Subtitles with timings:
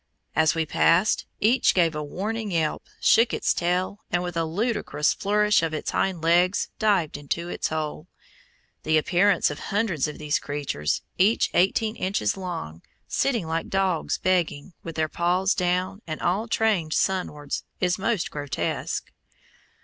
[0.35, 5.13] As we passed, each gave a warning yelp, shook its tail, and, with a ludicrous
[5.13, 8.07] flourish of its hind legs, dived into its hole.
[8.81, 14.73] The appearance of hundreds of these creatures, each eighteen inches long, sitting like dogs begging,
[14.83, 19.11] with their paws down and all turned sunwards, is most grotesque.